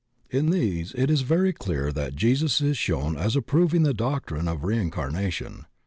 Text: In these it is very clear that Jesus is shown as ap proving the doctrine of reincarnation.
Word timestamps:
In 0.31 0.49
these 0.49 0.95
it 0.97 1.11
is 1.11 1.21
very 1.21 1.53
clear 1.53 1.91
that 1.91 2.15
Jesus 2.15 2.59
is 2.59 2.75
shown 2.75 3.15
as 3.15 3.37
ap 3.37 3.45
proving 3.45 3.83
the 3.83 3.93
doctrine 3.93 4.47
of 4.47 4.63
reincarnation. 4.63 5.67